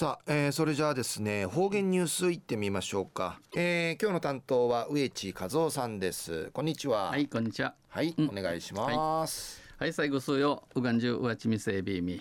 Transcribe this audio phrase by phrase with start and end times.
[0.00, 6.48] さあ、えー、それじゃあですね方言ニュースいってみましょうか、えー、今日の担当は植地和夫さんです。
[6.54, 7.10] こんにちは。
[7.10, 7.74] はいこんにちは。
[7.88, 10.62] はい、うん、お願いします、はい、はい、最後数よ。
[10.74, 12.18] うがんじゅうわちみせびみ。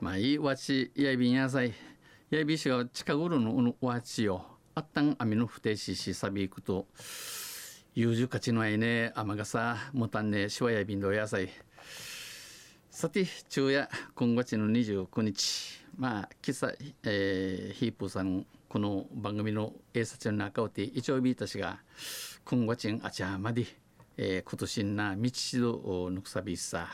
[0.00, 1.74] まあいいわちやいびんやさい。
[2.30, 4.46] やいびしが近ぐるのうのわちよ。
[4.74, 6.86] あったんあみの不定ししさびいくと。
[7.94, 9.12] 優柔勝ちのあいね。
[9.14, 10.48] あまがさもたんね。
[10.48, 11.50] しわやびんどやさい
[12.98, 15.84] さて昼夜今月の29日。
[15.96, 16.72] まあ今朝、
[17.04, 21.78] えー、ヒープさんこの番組の映察の中をて一応ビータ氏が
[22.44, 23.66] 今月あちゃまで、
[24.16, 26.88] えー、今年な道しどぬくさびさ。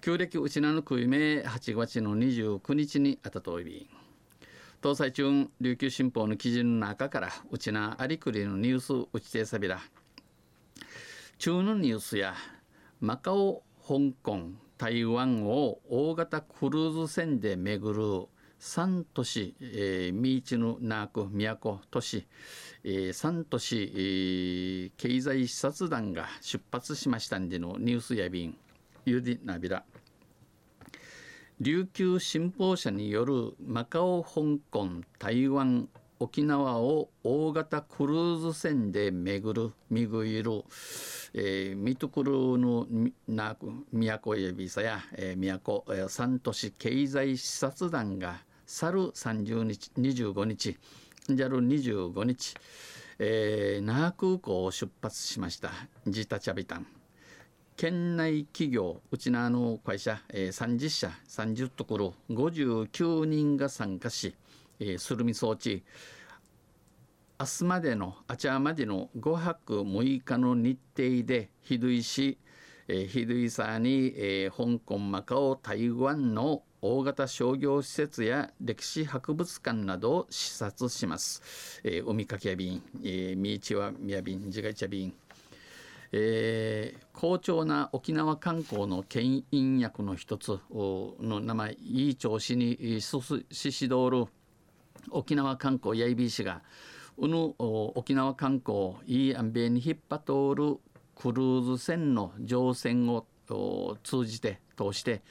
[0.00, 3.90] 旧暦うちなのくいめ8月の29日にあたといび
[4.80, 9.80] 東西中琉球新報の記事の中からうちなありくりのニュースうちてさびら。
[11.38, 12.36] 中のニュースや
[13.00, 18.26] マカオ香港台湾を大型クルーズ船で巡る
[18.58, 21.28] 3都市、えー、ミーチヌナーク
[21.60, 22.26] 都都市、
[22.82, 28.56] えー、3都市、えー、経済視察団が出発しましたんでのニュースや便
[29.04, 29.84] ゆでなびら
[31.60, 34.88] 琉球新報社によるマカオ香港
[35.18, 35.88] 台湾
[36.20, 40.64] 沖縄を大型クルーズ船で巡る見ぐいる、
[41.34, 42.86] えー、ミトクルの
[43.26, 43.56] な
[43.92, 50.78] 都エビサや、えー、都、えー、三都市経済視察団が去る30日25日
[51.28, 52.54] じゃる25日、
[53.18, 55.70] えー、那覇空港を出発しました
[56.06, 56.86] ジタチャビタン。
[57.76, 64.36] 県内企業うちのあの会社、えー、30社30ところ59人が参加し、
[64.80, 65.84] えー、スルミ装置
[67.40, 72.38] 明日までのあちゃまでの5泊6日の日程でひどいし、
[72.86, 81.80] えー、ひどいさに、えー、香港マカオ台湾の大型商業施設や歴史博物館などを視察します。
[81.82, 85.12] えー、海かけ便、えー、ミーチワミヤ便、自家茶便、
[86.12, 94.26] えー、好調な沖縄観光の牽引役の一つの名前いい調子にししどる。
[95.10, 96.62] 沖縄観光やいびしが
[97.16, 100.78] うぬ沖縄観光いい安米に引っ張通る
[101.14, 103.26] クルーズ船の乗船を
[104.02, 105.22] 通じて通して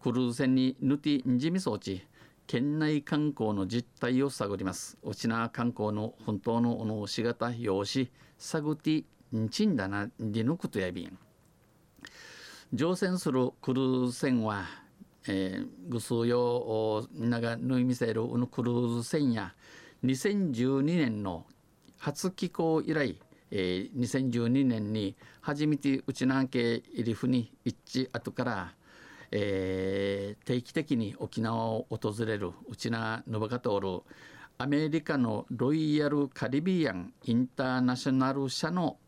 [0.00, 2.02] クルーズ船にぬてんじみ装置
[2.46, 4.98] 県内観光の実態を探ります。
[5.02, 11.16] 沖縄観光の本当のおのしがた用紙探ってんちんだなりぬくとやびん
[12.72, 14.64] 乗船するクルーズ船は、
[15.28, 19.54] えー、ぐすうよみんなが縫い見せるうぬクルーズ船や
[20.04, 21.46] 2012年の
[21.98, 23.20] 初寄港以来、
[23.50, 28.74] えー、2012年に初めて内南家入り府に一致後から、
[29.30, 34.00] えー、定期的に沖縄を訪れる内名信が通る
[34.56, 38.98] アメリカのロイヤル・カリビアン・インターナショナル社の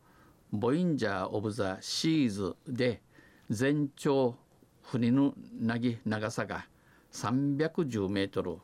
[0.51, 3.01] ボインジャー・オブ・ザ・シーズで
[3.49, 4.35] 全長
[4.83, 6.65] 船のなぎ長さが
[7.11, 8.57] 310メートル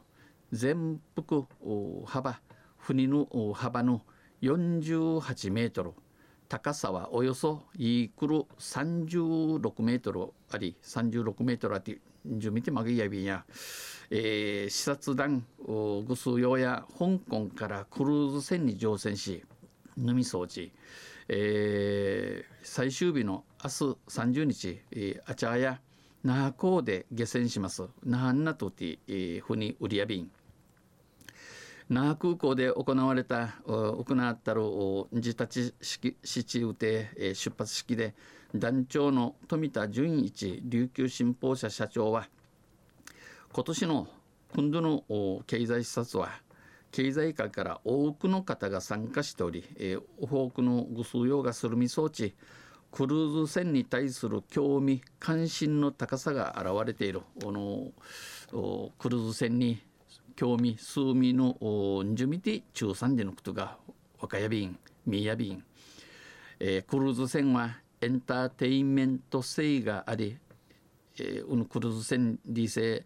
[0.51, 1.45] 全幅
[2.05, 2.41] 幅
[2.77, 4.01] 船の幅の
[4.41, 5.91] 48メートル
[6.47, 13.45] 高さはおよそイークル36メートルあり36メートルあってじゅ見てまげやびんや、
[14.09, 15.45] えー、視察団
[16.07, 19.43] ぐす用や香港からクルーズ船に乗船し
[19.95, 20.71] ぬみ装置、
[21.27, 25.79] えー、最終日の明日30日、えー、あちゃや
[26.23, 27.83] 那覇港で下船します。
[28.03, 30.31] 那覇なとて、えー、ふに売りやびん。
[31.89, 34.61] 那覇空港で行われた行ったる
[35.11, 38.13] 自立式七予定出発式で
[38.53, 42.29] 団長の富田純一琉球新報社社長は
[43.51, 44.07] 今年の
[44.55, 45.03] 今度の
[45.47, 46.29] 経済視察は
[46.91, 52.35] 経済界から多くの方が参加しており、えー、多くのぐ数用がするみ装置
[52.91, 57.21] クルーズ船に対する興味関心の高さが現れている。
[57.41, 57.91] この
[58.97, 59.79] クルーズ船に
[60.35, 61.57] 興味数味の
[62.03, 63.77] んじゅみて中3でのことが
[64.19, 65.63] 若や便宮便、
[66.59, 70.37] えー、クルーズ船はエンターテインメント性があり、
[71.19, 73.05] えー、うぬクルーズ船理性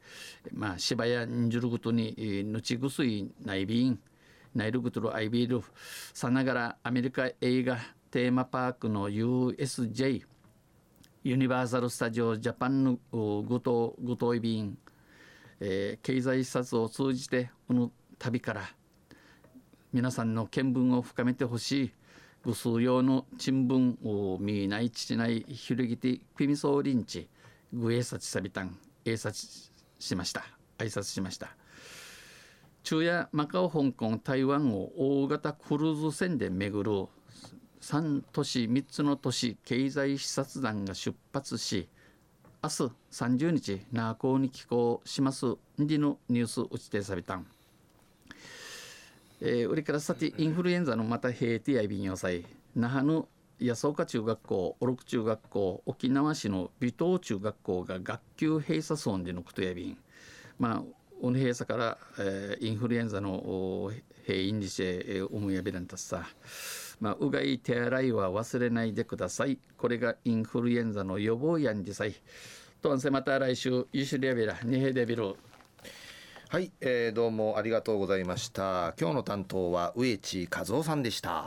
[0.52, 4.00] まあ芝やんじることに、えー、ぬちぐすいない便
[4.54, 5.64] ナイルグトルアイビール
[6.14, 7.80] さながらアメリカ映画
[8.14, 10.22] テーマパークの USJ
[11.24, 14.78] ユニバーサル・スタジオ・ジャパンのごとごとい便
[15.60, 18.70] えー、経済視察を通じてこの旅から
[19.92, 21.92] 皆さんの見聞を深めてほしい
[22.44, 27.28] ぐ数用の新聞を見ない父ないひるぎてピミソーリンチ
[27.74, 30.46] ぐえさちさびたんえさちしました。
[30.78, 31.56] 挨拶しました。
[32.84, 37.08] 中夜マカオ香港台湾を大型クルーズ船で巡る
[37.84, 41.90] 3都市3つの都市経済視察団が出発し
[42.64, 45.48] 明日30日那覇港に寄港します。
[45.48, 47.36] んでのニュース打ちてさびた。
[47.36, 47.46] ん。
[49.42, 53.28] えー、売りからさてインフルエンザのまた平定や便要塞那覇の
[53.60, 59.98] 安岡中学校小六中学校沖縄市の尾藤中学校が学級閉鎖村でのことや便
[60.58, 60.84] まあ
[61.22, 63.92] おの閉鎖から、えー、インフルエンザの
[64.26, 66.26] 閉院にして思いやびらんたさ
[67.04, 69.60] まあ、うがい手洗いは忘れないでください。
[69.78, 72.16] これがインフルエンザの予防やんじさい。
[72.82, 75.36] とんせまた来週、ゆしりやびら、にへでびる。
[76.48, 78.94] はい、えー、どうもありがとうございました。
[78.98, 81.42] 今日の担当は植地和夫さんでした。